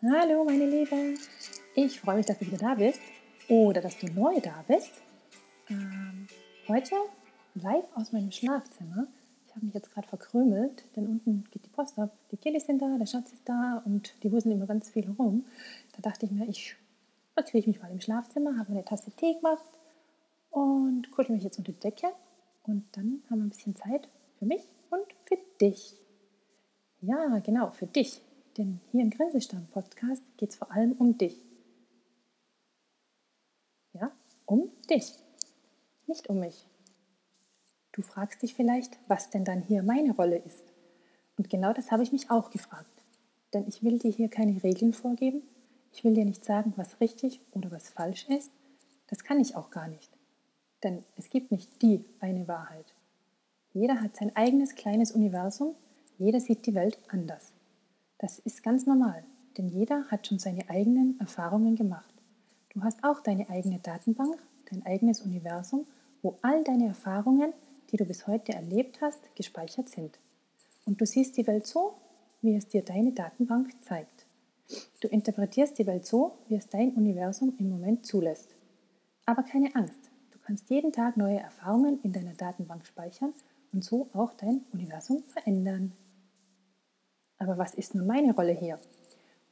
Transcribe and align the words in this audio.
Hallo 0.00 0.44
meine 0.44 0.64
Liebe, 0.64 1.16
ich 1.74 2.00
freue 2.00 2.18
mich, 2.18 2.26
dass 2.26 2.38
du 2.38 2.46
wieder 2.46 2.58
da 2.58 2.76
bist 2.76 3.00
oder 3.48 3.80
dass 3.80 3.98
du 3.98 4.06
neu 4.06 4.38
da 4.38 4.64
bist. 4.68 4.92
Ähm, 5.68 6.28
heute 6.68 6.94
live 7.56 7.84
aus 7.96 8.12
meinem 8.12 8.30
Schlafzimmer. 8.30 9.08
Ich 9.48 9.56
habe 9.56 9.66
mich 9.66 9.74
jetzt 9.74 9.92
gerade 9.92 10.06
verkrümelt, 10.06 10.84
denn 10.94 11.08
unten 11.08 11.42
geht 11.50 11.64
die 11.64 11.70
Post 11.70 11.98
ab. 11.98 12.12
Die 12.30 12.36
Kiddies 12.36 12.66
sind 12.66 12.80
da, 12.80 12.96
der 12.96 13.06
Schatz 13.06 13.32
ist 13.32 13.48
da 13.48 13.82
und 13.84 14.14
die 14.22 14.30
wuseln 14.30 14.54
immer 14.54 14.66
ganz 14.66 14.88
viel 14.88 15.10
rum. 15.18 15.44
Da 15.96 16.08
dachte 16.08 16.26
ich 16.26 16.30
mir, 16.30 16.48
ich 16.48 16.76
verkriege 17.34 17.68
mich 17.68 17.82
mal 17.82 17.90
im 17.90 18.00
Schlafzimmer, 18.00 18.56
habe 18.56 18.70
eine 18.70 18.84
Tasse 18.84 19.10
Tee 19.10 19.34
gemacht 19.34 19.64
und 20.50 21.10
kuschel 21.10 21.34
mich 21.34 21.42
jetzt 21.42 21.58
unter 21.58 21.72
die 21.72 21.80
Decke. 21.80 22.06
Und 22.62 22.84
dann 22.92 23.24
haben 23.28 23.38
wir 23.38 23.46
ein 23.46 23.50
bisschen 23.50 23.74
Zeit 23.74 24.08
für 24.38 24.46
mich 24.46 24.62
und 24.90 25.06
für 25.24 25.38
dich. 25.60 25.96
Ja, 27.00 27.40
genau, 27.40 27.72
für 27.72 27.86
dich. 27.86 28.22
Denn 28.58 28.80
hier 28.90 29.02
im 29.02 29.10
Grillstamm-Podcast 29.10 30.22
geht 30.36 30.50
es 30.50 30.56
vor 30.56 30.72
allem 30.72 30.92
um 30.92 31.16
dich. 31.16 31.38
Ja, 33.92 34.10
um 34.46 34.72
dich, 34.90 35.14
nicht 36.08 36.28
um 36.28 36.40
mich. 36.40 36.66
Du 37.92 38.02
fragst 38.02 38.42
dich 38.42 38.54
vielleicht, 38.54 38.98
was 39.06 39.30
denn 39.30 39.44
dann 39.44 39.62
hier 39.62 39.84
meine 39.84 40.12
Rolle 40.12 40.38
ist. 40.38 40.64
Und 41.36 41.48
genau 41.48 41.72
das 41.72 41.92
habe 41.92 42.02
ich 42.02 42.10
mich 42.10 42.32
auch 42.32 42.50
gefragt. 42.50 42.90
Denn 43.54 43.64
ich 43.68 43.84
will 43.84 44.00
dir 44.00 44.10
hier 44.10 44.28
keine 44.28 44.60
Regeln 44.64 44.92
vorgeben. 44.92 45.42
Ich 45.92 46.02
will 46.02 46.14
dir 46.14 46.24
nicht 46.24 46.44
sagen, 46.44 46.72
was 46.74 47.00
richtig 47.00 47.40
oder 47.52 47.70
was 47.70 47.88
falsch 47.88 48.28
ist. 48.28 48.50
Das 49.06 49.22
kann 49.22 49.40
ich 49.40 49.54
auch 49.54 49.70
gar 49.70 49.86
nicht. 49.86 50.10
Denn 50.82 51.04
es 51.16 51.30
gibt 51.30 51.52
nicht 51.52 51.80
die 51.80 52.04
eine 52.18 52.48
Wahrheit. 52.48 52.86
Jeder 53.72 54.00
hat 54.00 54.16
sein 54.16 54.34
eigenes 54.34 54.74
kleines 54.74 55.12
Universum, 55.12 55.76
jeder 56.18 56.40
sieht 56.40 56.66
die 56.66 56.74
Welt 56.74 56.98
anders. 57.08 57.52
Das 58.18 58.40
ist 58.40 58.64
ganz 58.64 58.84
normal, 58.84 59.22
denn 59.56 59.68
jeder 59.68 60.04
hat 60.06 60.26
schon 60.26 60.40
seine 60.40 60.68
eigenen 60.68 61.18
Erfahrungen 61.20 61.76
gemacht. 61.76 62.12
Du 62.70 62.82
hast 62.82 63.04
auch 63.04 63.20
deine 63.20 63.48
eigene 63.48 63.78
Datenbank, 63.78 64.38
dein 64.70 64.84
eigenes 64.84 65.22
Universum, 65.22 65.86
wo 66.20 66.36
all 66.42 66.64
deine 66.64 66.88
Erfahrungen, 66.88 67.52
die 67.90 67.96
du 67.96 68.04
bis 68.04 68.26
heute 68.26 68.52
erlebt 68.52 69.00
hast, 69.00 69.20
gespeichert 69.36 69.88
sind. 69.88 70.18
Und 70.84 71.00
du 71.00 71.06
siehst 71.06 71.36
die 71.36 71.46
Welt 71.46 71.66
so, 71.66 71.94
wie 72.42 72.56
es 72.56 72.66
dir 72.66 72.82
deine 72.82 73.12
Datenbank 73.12 73.72
zeigt. 73.84 74.26
Du 75.00 75.08
interpretierst 75.08 75.78
die 75.78 75.86
Welt 75.86 76.04
so, 76.04 76.38
wie 76.48 76.56
es 76.56 76.68
dein 76.68 76.94
Universum 76.94 77.54
im 77.58 77.70
Moment 77.70 78.04
zulässt. 78.04 78.54
Aber 79.26 79.44
keine 79.44 79.74
Angst, 79.76 80.10
du 80.32 80.38
kannst 80.40 80.70
jeden 80.70 80.92
Tag 80.92 81.16
neue 81.16 81.38
Erfahrungen 81.38 82.00
in 82.02 82.12
deiner 82.12 82.34
Datenbank 82.34 82.84
speichern 82.84 83.32
und 83.72 83.84
so 83.84 84.08
auch 84.12 84.32
dein 84.34 84.62
Universum 84.72 85.22
verändern. 85.28 85.92
Aber 87.38 87.56
was 87.56 87.74
ist 87.74 87.94
nun 87.94 88.06
meine 88.06 88.34
Rolle 88.34 88.52
hier? 88.52 88.78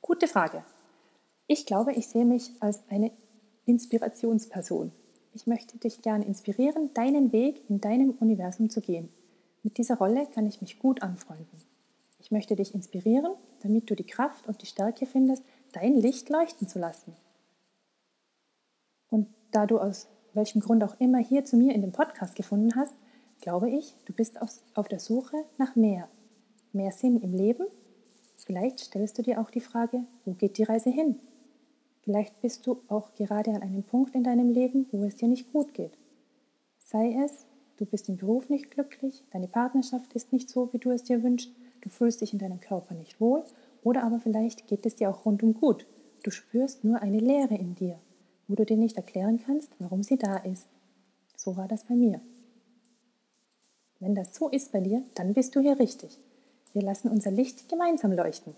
Gute 0.03 0.27
Frage. 0.29 0.65
Ich 1.47 1.67
glaube, 1.67 1.93
ich 1.93 2.09
sehe 2.09 2.25
mich 2.25 2.51
als 2.61 2.81
eine 2.91 3.12
Inspirationsperson. 3.65 4.93
Ich 5.34 5.47
möchte 5.47 5.78
dich 5.78 6.03
gerne 6.03 6.25
inspirieren, 6.25 6.93
deinen 6.95 7.33
Weg 7.33 7.62
in 7.69 7.81
deinem 7.81 8.11
Universum 8.11 8.70
zu 8.70 8.81
gehen. 8.81 9.09
Mit 9.62 9.78
dieser 9.78 9.98
Rolle 9.98 10.27
kann 10.34 10.47
ich 10.47 10.61
mich 10.61 10.78
gut 10.78 11.03
anfreunden. 11.03 11.47
Ich 12.19 12.31
möchte 12.31 12.56
dich 12.56 12.75
inspirieren, 12.75 13.34
damit 13.62 13.89
du 13.91 13.95
die 13.95 14.06
Kraft 14.06 14.48
und 14.48 14.62
die 14.62 14.67
Stärke 14.67 15.06
findest, 15.06 15.45
dein 15.73 15.95
Licht 15.95 16.28
leuchten 16.28 16.67
zu 16.69 16.78
lassen. 16.78 17.15
Und 19.11 19.28
da 19.53 19.67
du 19.67 19.78
aus 19.78 20.09
welchem 20.33 20.61
Grund 20.61 20.83
auch 20.83 20.98
immer 20.98 21.19
hier 21.19 21.45
zu 21.45 21.56
mir 21.56 21.75
in 21.75 21.83
dem 21.83 21.93
Podcast 21.93 22.34
gefunden 22.34 22.75
hast, 22.75 22.95
glaube 23.41 23.71
ich, 23.71 23.95
du 24.06 24.12
bist 24.12 24.39
auf 24.41 24.89
der 24.89 25.00
Suche 25.00 25.37
nach 25.59 25.77
mehr, 25.77 26.09
mehr 26.77 26.93
Sinn 26.93 27.21
im 27.21 27.33
Leben? 27.35 27.67
Vielleicht 28.37 28.79
stellst 28.79 29.19
du 29.19 29.23
dir 29.23 29.41
auch 29.41 29.51
die 29.51 29.61
Frage, 29.61 30.05
wo 30.25 30.33
geht 30.33 30.59
die 30.59 30.63
Reise 30.63 30.91
hin? 30.91 31.17
Vielleicht 32.03 32.41
bist 32.41 32.67
du 32.67 32.79
auch 32.87 33.15
gerade 33.15 33.51
an 33.51 33.63
einem 33.63 33.83
Punkt 33.83 34.15
in 34.15 34.23
deinem 34.23 34.51
Leben, 34.51 34.87
wo 34.93 35.05
es 35.05 35.17
dir 35.17 35.27
nicht 35.27 35.53
gut 35.53 35.75
geht. 35.75 35.91
Sei 36.79 37.17
es, 37.25 37.47
du 37.78 37.84
bist 37.84 38.09
im 38.09 38.17
Beruf 38.17 38.49
nicht 38.49 38.71
glücklich, 38.71 39.25
deine 39.33 39.49
Partnerschaft 39.49 40.12
ist 40.12 40.33
nicht 40.33 40.49
so, 40.49 40.73
wie 40.73 40.78
du 40.78 40.93
es 40.93 41.03
dir 41.03 41.25
wünschst, 41.25 41.50
du 41.81 41.89
fühlst 41.89 42.21
dich 42.21 42.33
in 42.33 42.39
deinem 42.39 42.61
Körper 42.61 42.95
nicht 42.95 43.21
wohl 43.21 43.43
oder 43.83 44.05
aber 44.05 44.21
vielleicht 44.21 44.69
geht 44.69 44.87
es 44.87 44.95
dir 44.95 45.11
auch 45.11 45.25
rundum 45.27 45.55
gut. 45.55 45.87
Du 46.23 46.31
spürst 46.31 46.84
nur 46.84 47.03
eine 47.03 47.19
Leere 47.19 47.56
in 47.56 47.75
dir, 47.75 47.99
wo 48.47 48.55
du 48.55 48.65
dir 48.65 48.77
nicht 48.77 48.97
erklären 48.97 49.41
kannst, 49.45 49.73
warum 49.81 50.05
sie 50.05 50.17
da 50.17 50.37
ist. 50.37 50.69
So 51.37 51.56
war 51.56 51.67
das 51.67 51.84
bei 51.84 51.95
mir. 51.95 52.21
Wenn 53.99 54.15
das 54.15 54.34
so 54.34 54.49
ist 54.49 54.73
bei 54.73 54.81
dir, 54.81 55.03
dann 55.15 55.33
bist 55.33 55.56
du 55.56 55.61
hier 55.61 55.79
richtig. 55.79 56.21
Wir 56.76 56.82
lassen 56.82 57.09
unser 57.09 57.31
Licht 57.31 57.70
gemeinsam 57.70 58.12
leuchten. 58.12 58.54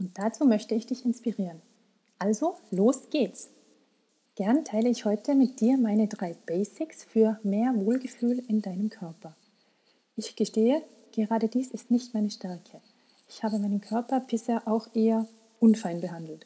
Und 0.00 0.18
dazu 0.18 0.44
möchte 0.44 0.74
ich 0.74 0.84
dich 0.84 1.04
inspirieren. 1.04 1.62
Also, 2.18 2.56
los 2.72 3.10
geht's! 3.10 3.48
Gern 4.34 4.64
teile 4.64 4.88
ich 4.88 5.04
heute 5.04 5.36
mit 5.36 5.60
dir 5.60 5.78
meine 5.78 6.08
drei 6.08 6.34
Basics 6.46 7.04
für 7.04 7.38
mehr 7.44 7.72
Wohlgefühl 7.76 8.42
in 8.48 8.60
deinem 8.60 8.90
Körper. 8.90 9.36
Ich 10.16 10.34
gestehe, 10.34 10.82
gerade 11.12 11.46
dies 11.46 11.70
ist 11.70 11.92
nicht 11.92 12.12
meine 12.12 12.32
Stärke. 12.32 12.80
Ich 13.28 13.44
habe 13.44 13.60
meinen 13.60 13.80
Körper 13.80 14.18
bisher 14.18 14.66
auch 14.66 14.92
eher 14.96 15.28
unfein 15.60 16.00
behandelt, 16.00 16.44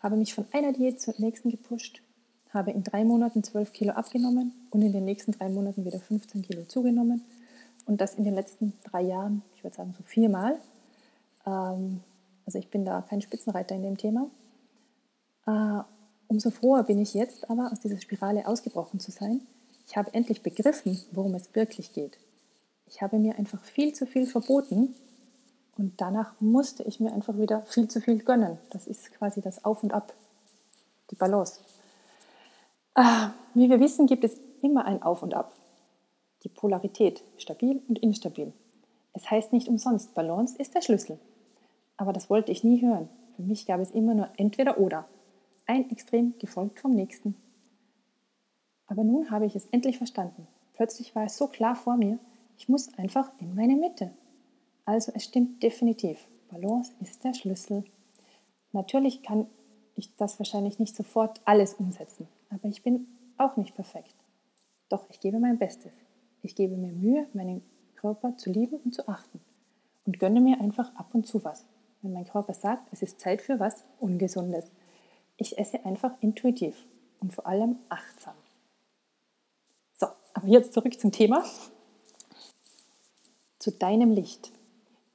habe 0.00 0.16
mich 0.16 0.32
von 0.32 0.46
einer 0.52 0.72
Diät 0.72 1.02
zur 1.02 1.12
nächsten 1.18 1.50
gepusht, 1.50 2.00
habe 2.48 2.70
in 2.70 2.82
drei 2.82 3.04
Monaten 3.04 3.44
12 3.44 3.74
Kilo 3.74 3.92
abgenommen 3.92 4.52
und 4.70 4.80
in 4.80 4.92
den 4.94 5.04
nächsten 5.04 5.32
drei 5.32 5.50
Monaten 5.50 5.84
wieder 5.84 6.00
15 6.00 6.40
Kilo 6.40 6.64
zugenommen 6.64 7.22
und 7.86 8.00
das 8.00 8.14
in 8.14 8.24
den 8.24 8.34
letzten 8.34 8.72
drei 8.84 9.02
Jahren, 9.02 9.42
ich 9.56 9.64
würde 9.64 9.76
sagen 9.76 9.94
so 9.96 10.02
viermal. 10.02 10.58
Ähm, 11.46 12.00
also 12.46 12.58
ich 12.58 12.68
bin 12.68 12.84
da 12.84 13.02
kein 13.02 13.22
Spitzenreiter 13.22 13.74
in 13.74 13.82
dem 13.82 13.96
Thema. 13.96 14.30
Äh, 15.46 15.82
umso 16.28 16.50
froher 16.50 16.84
bin 16.84 17.00
ich 17.00 17.14
jetzt 17.14 17.50
aber, 17.50 17.70
aus 17.72 17.80
dieser 17.80 18.00
Spirale 18.00 18.46
ausgebrochen 18.46 19.00
zu 19.00 19.10
sein. 19.10 19.40
Ich 19.86 19.96
habe 19.96 20.14
endlich 20.14 20.42
begriffen, 20.42 21.00
worum 21.12 21.34
es 21.34 21.54
wirklich 21.54 21.92
geht. 21.92 22.18
Ich 22.86 23.02
habe 23.02 23.18
mir 23.18 23.38
einfach 23.38 23.62
viel 23.64 23.94
zu 23.94 24.06
viel 24.06 24.26
verboten 24.26 24.94
und 25.76 26.00
danach 26.00 26.34
musste 26.40 26.82
ich 26.82 27.00
mir 27.00 27.12
einfach 27.12 27.36
wieder 27.38 27.62
viel 27.62 27.88
zu 27.88 28.00
viel 28.00 28.18
gönnen. 28.18 28.58
Das 28.70 28.86
ist 28.86 29.12
quasi 29.12 29.40
das 29.40 29.64
Auf 29.64 29.82
und 29.82 29.92
Ab, 29.92 30.12
die 31.10 31.16
Balance. 31.16 31.60
Äh, 32.94 33.28
wie 33.54 33.70
wir 33.70 33.80
wissen, 33.80 34.06
gibt 34.06 34.24
es 34.24 34.36
immer 34.60 34.84
ein 34.84 35.02
Auf 35.02 35.22
und 35.22 35.34
Ab 35.34 35.52
die 36.44 36.48
Polarität, 36.48 37.22
stabil 37.36 37.82
und 37.88 37.98
instabil. 37.98 38.52
Es 39.12 39.30
heißt 39.30 39.52
nicht 39.52 39.68
umsonst, 39.68 40.14
Balance 40.14 40.56
ist 40.58 40.74
der 40.74 40.82
Schlüssel. 40.82 41.18
Aber 41.96 42.12
das 42.12 42.30
wollte 42.30 42.52
ich 42.52 42.64
nie 42.64 42.82
hören. 42.82 43.08
Für 43.36 43.42
mich 43.42 43.66
gab 43.66 43.80
es 43.80 43.90
immer 43.90 44.14
nur 44.14 44.28
entweder 44.36 44.78
oder. 44.78 45.06
Ein 45.66 45.90
Extrem 45.90 46.34
gefolgt 46.38 46.80
vom 46.80 46.94
nächsten. 46.94 47.36
Aber 48.86 49.04
nun 49.04 49.30
habe 49.30 49.46
ich 49.46 49.54
es 49.54 49.66
endlich 49.66 49.98
verstanden. 49.98 50.46
Plötzlich 50.74 51.14
war 51.14 51.24
es 51.24 51.36
so 51.36 51.46
klar 51.46 51.76
vor 51.76 51.96
mir, 51.96 52.18
ich 52.58 52.68
muss 52.68 52.92
einfach 52.98 53.30
in 53.40 53.54
meine 53.54 53.76
Mitte. 53.76 54.10
Also 54.84 55.12
es 55.14 55.24
stimmt 55.24 55.62
definitiv. 55.62 56.26
Balance 56.50 56.92
ist 57.00 57.24
der 57.24 57.34
Schlüssel. 57.34 57.84
Natürlich 58.72 59.22
kann 59.22 59.46
ich 59.94 60.14
das 60.16 60.38
wahrscheinlich 60.38 60.78
nicht 60.78 60.96
sofort 60.96 61.40
alles 61.44 61.74
umsetzen, 61.74 62.28
aber 62.50 62.68
ich 62.68 62.82
bin 62.82 63.06
auch 63.38 63.56
nicht 63.56 63.74
perfekt. 63.74 64.14
Doch 64.88 65.08
ich 65.10 65.20
gebe 65.20 65.38
mein 65.38 65.58
Bestes. 65.58 65.92
Ich 66.42 66.56
gebe 66.56 66.76
mir 66.76 66.92
Mühe, 66.92 67.26
meinen 67.34 67.62
Körper 67.94 68.36
zu 68.36 68.50
lieben 68.50 68.76
und 68.84 68.94
zu 68.94 69.08
achten 69.08 69.40
und 70.06 70.18
gönne 70.18 70.40
mir 70.40 70.60
einfach 70.60 70.94
ab 70.96 71.10
und 71.12 71.26
zu 71.26 71.44
was. 71.44 71.64
Wenn 72.02 72.12
mein 72.12 72.26
Körper 72.26 72.52
sagt, 72.52 72.92
es 72.92 73.00
ist 73.00 73.20
Zeit 73.20 73.40
für 73.40 73.60
was 73.60 73.84
Ungesundes. 74.00 74.66
Ich 75.36 75.56
esse 75.56 75.84
einfach 75.84 76.12
intuitiv 76.20 76.84
und 77.20 77.32
vor 77.32 77.46
allem 77.46 77.76
achtsam. 77.88 78.34
So, 79.94 80.08
aber 80.34 80.48
jetzt 80.48 80.72
zurück 80.72 80.98
zum 80.98 81.12
Thema. 81.12 81.44
Zu 83.60 83.70
deinem 83.70 84.10
Licht. 84.10 84.50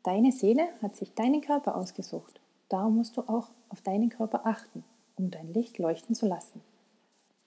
Deine 0.03 0.31
Seele 0.31 0.69
hat 0.81 0.95
sich 0.95 1.13
deinen 1.13 1.41
Körper 1.41 1.75
ausgesucht. 1.75 2.39
Darum 2.69 2.95
musst 2.95 3.17
du 3.17 3.21
auch 3.23 3.49
auf 3.67 3.81
deinen 3.81 4.09
Körper 4.09 4.45
achten, 4.45 4.85
um 5.17 5.29
dein 5.29 5.53
Licht 5.53 5.77
leuchten 5.77 6.15
zu 6.15 6.25
lassen. 6.25 6.61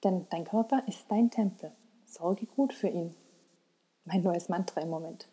Denn 0.04 0.26
dein 0.28 0.44
Körper 0.44 0.82
ist 0.86 1.06
dein 1.08 1.30
Tempel. 1.30 1.72
Sorge 2.04 2.44
gut 2.44 2.74
für 2.74 2.88
ihn 2.88 3.14
mein 4.04 4.22
neues 4.22 4.48
Mantra 4.48 4.80
im 4.80 4.90
Moment. 4.90 5.26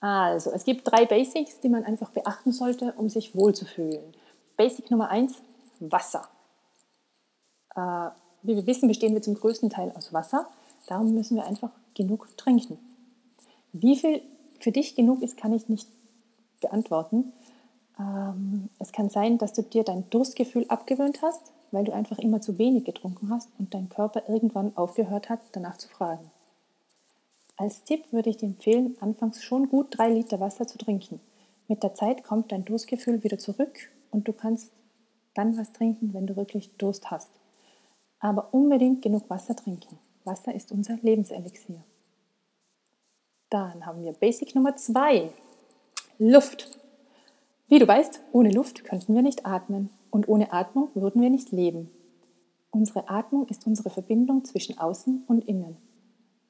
Also, 0.00 0.50
es 0.52 0.64
gibt 0.64 0.90
drei 0.90 1.06
Basics, 1.06 1.60
die 1.60 1.68
man 1.68 1.84
einfach 1.84 2.10
beachten 2.10 2.52
sollte, 2.52 2.92
um 2.96 3.08
sich 3.08 3.34
wohlzufühlen. 3.34 4.14
Basic 4.56 4.90
Nummer 4.90 5.08
eins: 5.08 5.34
Wasser. 5.80 6.28
Äh, 7.74 8.10
wie 8.42 8.56
wir 8.56 8.66
wissen, 8.66 8.88
bestehen 8.88 9.14
wir 9.14 9.22
zum 9.22 9.34
größten 9.34 9.70
Teil 9.70 9.92
aus 9.96 10.12
Wasser. 10.12 10.48
Darum 10.86 11.14
müssen 11.14 11.36
wir 11.36 11.44
einfach 11.44 11.70
genug 11.94 12.28
trinken. 12.36 12.78
Wie 13.72 13.96
viel 13.96 14.22
für 14.60 14.72
dich 14.72 14.94
genug 14.94 15.22
ist, 15.22 15.36
kann 15.36 15.52
ich 15.52 15.68
nicht 15.68 15.88
beantworten. 16.60 17.32
Ähm, 17.98 18.68
es 18.78 18.92
kann 18.92 19.10
sein, 19.10 19.38
dass 19.38 19.52
du 19.52 19.62
dir 19.62 19.84
dein 19.84 20.08
Durstgefühl 20.10 20.66
abgewöhnt 20.68 21.22
hast, 21.22 21.52
weil 21.72 21.84
du 21.84 21.92
einfach 21.92 22.18
immer 22.18 22.40
zu 22.40 22.58
wenig 22.58 22.84
getrunken 22.84 23.30
hast 23.30 23.48
und 23.58 23.74
dein 23.74 23.88
Körper 23.88 24.28
irgendwann 24.28 24.76
aufgehört 24.76 25.28
hat, 25.28 25.40
danach 25.52 25.76
zu 25.78 25.88
fragen. 25.88 26.30
Als 27.58 27.84
Tipp 27.84 28.04
würde 28.12 28.28
ich 28.28 28.36
dir 28.36 28.46
empfehlen, 28.46 28.96
anfangs 29.00 29.42
schon 29.42 29.68
gut 29.68 29.96
drei 29.96 30.10
Liter 30.10 30.40
Wasser 30.40 30.66
zu 30.66 30.76
trinken. 30.76 31.20
Mit 31.68 31.82
der 31.82 31.94
Zeit 31.94 32.22
kommt 32.22 32.52
dein 32.52 32.64
Durstgefühl 32.64 33.24
wieder 33.24 33.38
zurück 33.38 33.90
und 34.10 34.28
du 34.28 34.32
kannst 34.32 34.70
dann 35.34 35.56
was 35.56 35.72
trinken, 35.72 36.12
wenn 36.12 36.26
du 36.26 36.36
wirklich 36.36 36.76
Durst 36.76 37.10
hast. 37.10 37.30
Aber 38.20 38.52
unbedingt 38.52 39.02
genug 39.02 39.28
Wasser 39.30 39.56
trinken. 39.56 39.98
Wasser 40.24 40.54
ist 40.54 40.70
unser 40.70 40.98
Lebenselixier. 41.00 41.82
Dann 43.48 43.86
haben 43.86 44.04
wir 44.04 44.12
Basic 44.12 44.54
Nummer 44.54 44.76
zwei: 44.76 45.30
Luft. 46.18 46.78
Wie 47.68 47.78
du 47.78 47.88
weißt, 47.88 48.20
ohne 48.32 48.50
Luft 48.50 48.84
könnten 48.84 49.14
wir 49.14 49.22
nicht 49.22 49.46
atmen 49.46 49.90
und 50.10 50.28
ohne 50.28 50.52
Atmung 50.52 50.90
würden 50.94 51.22
wir 51.22 51.30
nicht 51.30 51.52
leben. 51.52 51.90
Unsere 52.70 53.08
Atmung 53.08 53.48
ist 53.48 53.66
unsere 53.66 53.90
Verbindung 53.90 54.44
zwischen 54.44 54.78
Außen 54.78 55.24
und 55.26 55.48
Innen. 55.48 55.76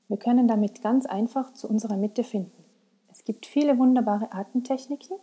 Wir 0.08 0.18
können 0.18 0.46
damit 0.46 0.82
ganz 0.82 1.06
einfach 1.06 1.52
zu 1.52 1.68
unserer 1.68 1.96
Mitte 1.96 2.24
finden. 2.24 2.64
Es 3.10 3.24
gibt 3.24 3.46
viele 3.46 3.78
wunderbare 3.78 4.32
Atemtechniken, 4.32 5.16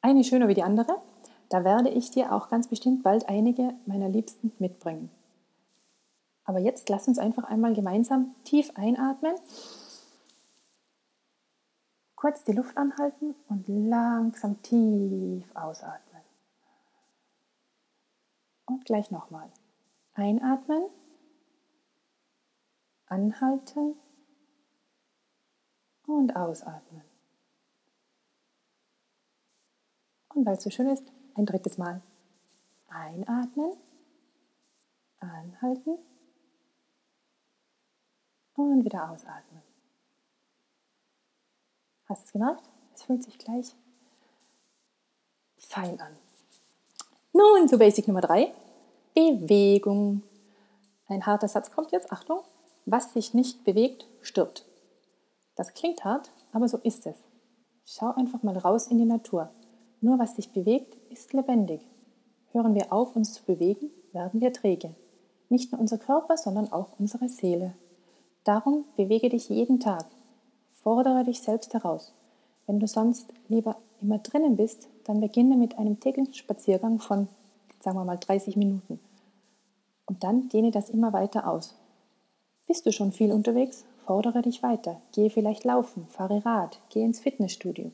eine 0.00 0.24
schöner 0.24 0.48
wie 0.48 0.54
die 0.54 0.62
andere. 0.62 1.00
Da 1.48 1.64
werde 1.64 1.88
ich 1.88 2.10
dir 2.10 2.32
auch 2.32 2.48
ganz 2.48 2.68
bestimmt 2.68 3.02
bald 3.02 3.28
einige 3.28 3.74
meiner 3.86 4.08
Liebsten 4.08 4.52
mitbringen. 4.58 5.10
Aber 6.44 6.58
jetzt 6.58 6.88
lass 6.88 7.08
uns 7.08 7.18
einfach 7.18 7.44
einmal 7.44 7.74
gemeinsam 7.74 8.34
tief 8.44 8.70
einatmen, 8.74 9.34
kurz 12.16 12.44
die 12.44 12.52
Luft 12.52 12.76
anhalten 12.76 13.34
und 13.48 13.66
langsam 13.68 14.60
tief 14.62 15.44
ausatmen. 15.54 16.22
Und 18.66 18.84
gleich 18.84 19.10
nochmal. 19.10 19.48
Einatmen, 20.14 20.82
anhalten 23.14 23.94
und 26.06 26.34
ausatmen. 26.34 27.04
Und 30.34 30.44
weil 30.44 30.54
es 30.54 30.64
so 30.64 30.70
schön 30.70 30.88
ist, 30.88 31.06
ein 31.34 31.46
drittes 31.46 31.78
Mal. 31.78 32.02
Einatmen, 32.88 33.72
anhalten 35.20 35.98
und 38.54 38.84
wieder 38.84 39.10
ausatmen. 39.10 39.62
Hast 42.06 42.22
du 42.22 42.26
es 42.26 42.32
gemerkt? 42.32 42.68
Es 42.94 43.02
fühlt 43.02 43.22
sich 43.22 43.38
gleich 43.38 43.74
fein 45.56 46.00
an. 46.00 46.16
Nun 47.32 47.68
zu 47.68 47.78
Basic 47.78 48.06
Nummer 48.08 48.20
3. 48.20 48.52
Bewegung. 49.14 50.22
Ein 51.08 51.24
harter 51.24 51.48
Satz 51.48 51.70
kommt 51.70 51.92
jetzt. 51.92 52.12
Achtung. 52.12 52.44
Was 52.86 53.14
sich 53.14 53.32
nicht 53.32 53.64
bewegt, 53.64 54.06
stirbt. 54.20 54.66
Das 55.56 55.72
klingt 55.72 56.04
hart, 56.04 56.30
aber 56.52 56.68
so 56.68 56.78
ist 56.78 57.06
es. 57.06 57.16
Schau 57.86 58.12
einfach 58.14 58.42
mal 58.42 58.58
raus 58.58 58.88
in 58.88 58.98
die 58.98 59.04
Natur. 59.04 59.50
Nur 60.00 60.18
was 60.18 60.36
sich 60.36 60.52
bewegt, 60.52 60.96
ist 61.10 61.32
lebendig. 61.32 61.80
Hören 62.52 62.74
wir 62.74 62.92
auf, 62.92 63.16
uns 63.16 63.32
zu 63.32 63.44
bewegen, 63.44 63.90
werden 64.12 64.40
wir 64.40 64.52
träge. 64.52 64.94
Nicht 65.48 65.72
nur 65.72 65.80
unser 65.80 65.98
Körper, 65.98 66.36
sondern 66.36 66.72
auch 66.72 66.98
unsere 66.98 67.28
Seele. 67.28 67.74
Darum 68.44 68.84
bewege 68.96 69.30
dich 69.30 69.48
jeden 69.48 69.80
Tag. 69.80 70.04
Fordere 70.82 71.24
dich 71.24 71.40
selbst 71.40 71.72
heraus. 71.72 72.12
Wenn 72.66 72.80
du 72.80 72.86
sonst 72.86 73.32
lieber 73.48 73.76
immer 74.02 74.18
drinnen 74.18 74.56
bist, 74.56 74.88
dann 75.04 75.20
beginne 75.20 75.56
mit 75.56 75.78
einem 75.78 76.00
täglichen 76.00 76.34
Spaziergang 76.34 76.98
von, 76.98 77.28
sagen 77.80 77.96
wir 77.96 78.04
mal, 78.04 78.18
30 78.18 78.56
Minuten. 78.56 79.00
Und 80.06 80.22
dann 80.22 80.50
dehne 80.50 80.70
das 80.70 80.90
immer 80.90 81.12
weiter 81.14 81.48
aus. 81.48 81.74
Bist 82.66 82.86
du 82.86 82.92
schon 82.92 83.12
viel 83.12 83.32
unterwegs? 83.32 83.84
Fordere 84.06 84.42
dich 84.42 84.62
weiter. 84.62 85.00
Gehe 85.12 85.30
vielleicht 85.30 85.64
laufen, 85.64 86.06
fahre 86.08 86.44
Rad, 86.44 86.80
gehe 86.88 87.04
ins 87.04 87.20
Fitnessstudio. 87.20 87.92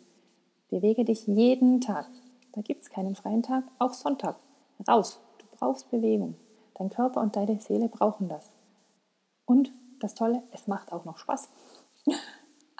Bewege 0.68 1.04
dich 1.04 1.26
jeden 1.26 1.80
Tag. 1.80 2.08
Da 2.52 2.60
gibt 2.62 2.82
es 2.82 2.90
keinen 2.90 3.16
freien 3.16 3.42
Tag, 3.42 3.64
auch 3.78 3.92
Sonntag. 3.92 4.36
Raus, 4.86 5.20
du 5.38 5.46
brauchst 5.56 5.90
Bewegung. 5.90 6.36
Dein 6.74 6.90
Körper 6.90 7.20
und 7.20 7.36
deine 7.36 7.60
Seele 7.60 7.88
brauchen 7.88 8.28
das. 8.28 8.50
Und 9.44 9.70
das 10.00 10.14
Tolle, 10.14 10.42
es 10.52 10.66
macht 10.66 10.92
auch 10.92 11.04
noch 11.04 11.18
Spaß. 11.18 11.48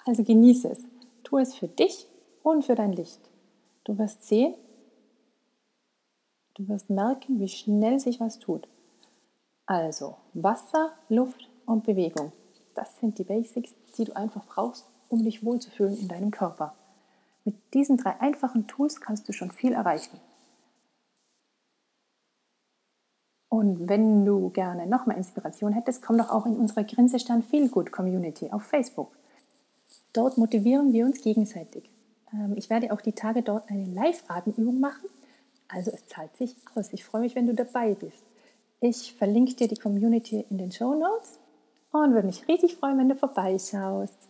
Also 0.03 0.23
genieße 0.23 0.67
es. 0.67 0.79
Tu 1.23 1.37
es 1.37 1.53
für 1.53 1.67
dich 1.67 2.07
und 2.41 2.65
für 2.65 2.73
dein 2.73 2.91
Licht. 2.91 3.19
Du 3.83 3.99
wirst 3.99 4.23
sehen, 4.23 4.55
du 6.55 6.67
wirst 6.67 6.89
merken, 6.89 7.39
wie 7.39 7.47
schnell 7.47 7.99
sich 7.99 8.19
was 8.19 8.39
tut. 8.39 8.67
Also 9.67 10.15
Wasser, 10.33 10.93
Luft 11.07 11.50
und 11.71 11.83
Bewegung. 11.83 12.31
Das 12.75 12.99
sind 12.99 13.17
die 13.17 13.23
Basics, 13.23 13.73
die 13.97 14.05
du 14.05 14.15
einfach 14.15 14.45
brauchst, 14.45 14.85
um 15.09 15.23
dich 15.23 15.43
wohlzufühlen 15.43 15.97
in 15.97 16.07
deinem 16.07 16.31
Körper. 16.31 16.73
Mit 17.43 17.55
diesen 17.73 17.97
drei 17.97 18.19
einfachen 18.19 18.67
Tools 18.67 19.01
kannst 19.01 19.27
du 19.27 19.33
schon 19.33 19.51
viel 19.51 19.73
erreichen. 19.73 20.19
Und 23.49 23.89
wenn 23.89 24.23
du 24.23 24.49
gerne 24.51 24.87
noch 24.87 25.05
mehr 25.05 25.17
Inspiration 25.17 25.73
hättest, 25.73 26.01
komm 26.01 26.17
doch 26.17 26.29
auch 26.29 26.45
in 26.45 26.55
unsere 26.55 26.85
Grinsestern 26.85 27.43
Feel 27.43 27.67
Good 27.67 27.91
Community 27.91 28.49
auf 28.49 28.63
Facebook. 28.63 29.11
Dort 30.13 30.37
motivieren 30.37 30.93
wir 30.93 31.05
uns 31.05 31.21
gegenseitig. 31.21 31.89
Ähm, 32.33 32.53
ich 32.55 32.69
werde 32.69 32.93
auch 32.93 33.01
die 33.01 33.11
Tage 33.11 33.41
dort 33.41 33.69
eine 33.69 33.85
Live-Atemübung 33.85 34.79
machen. 34.79 35.09
Also 35.67 35.91
es 35.91 36.05
zahlt 36.05 36.35
sich 36.37 36.55
aus. 36.75 36.93
Ich 36.93 37.03
freue 37.03 37.21
mich, 37.21 37.35
wenn 37.35 37.47
du 37.47 37.53
dabei 37.53 37.93
bist. 37.93 38.23
Ich 38.79 39.15
verlinke 39.15 39.53
dir 39.55 39.67
die 39.67 39.75
Community 39.75 40.45
in 40.49 40.57
den 40.57 40.71
Show 40.71 40.95
Notes 40.95 41.40
und 41.91 42.13
würde 42.13 42.27
mich 42.27 42.47
riesig 42.47 42.75
freuen, 42.75 42.97
wenn 42.97 43.09
du 43.09 43.15
vorbeischaust. 43.15 44.27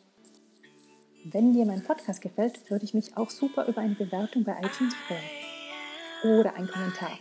Wenn 1.24 1.54
dir 1.54 1.66
mein 1.66 1.84
Podcast 1.84 2.22
gefällt, 2.22 2.70
würde 2.72 2.84
ich 2.84 2.94
mich 2.94 3.16
auch 3.16 3.30
super 3.30 3.68
über 3.68 3.82
eine 3.82 3.94
Bewertung 3.94 4.44
bei 4.44 4.54
iTunes 4.54 4.96
freuen. 5.08 6.40
Oder 6.40 6.56
einen 6.56 6.68
Kommentar. 6.68 7.12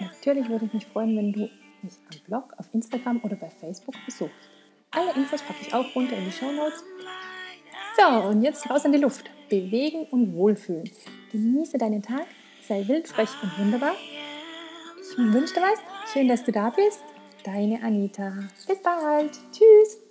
Natürlich 0.00 0.48
würde 0.48 0.66
ich 0.66 0.72
mich 0.74 0.86
freuen, 0.86 1.16
wenn 1.16 1.32
du 1.32 1.40
mich 1.82 1.94
am 2.10 2.18
Blog, 2.26 2.54
auf 2.58 2.66
Instagram 2.72 3.20
oder 3.22 3.36
bei 3.36 3.48
Facebook 3.48 3.94
besuchst. 4.04 4.34
Alle 4.90 5.14
Infos 5.14 5.40
packe 5.42 5.60
ich 5.62 5.72
auch 5.72 5.94
runter 5.94 6.16
in 6.16 6.26
die 6.26 6.32
Show 6.32 6.52
Notes. 6.52 6.84
So, 7.96 8.28
und 8.28 8.42
jetzt 8.42 8.68
raus 8.68 8.84
in 8.84 8.92
die 8.92 8.98
Luft. 8.98 9.30
Bewegen 9.48 10.06
und 10.10 10.34
wohlfühlen. 10.34 10.90
Genieße 11.30 11.78
deinen 11.78 12.02
Tag, 12.02 12.26
sei 12.66 12.86
wild, 12.86 13.08
frech 13.08 13.30
und 13.42 13.58
wunderbar. 13.58 13.94
Ich 15.00 15.16
wünsche 15.18 15.54
dir 15.54 15.62
was. 15.62 16.12
Schön, 16.12 16.28
dass 16.28 16.44
du 16.44 16.52
da 16.52 16.70
bist. 16.70 17.02
Deine 17.44 17.82
Anita. 17.82 18.32
Bis 18.66 18.82
bald. 18.82 19.32
Tschüss. 19.52 20.01